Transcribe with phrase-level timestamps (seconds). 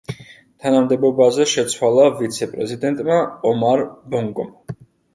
[0.63, 3.23] თანამდებობაზე შეცვალა ვიცე-პრეზიდენტმა
[3.55, 4.55] ომარ ბონგომ.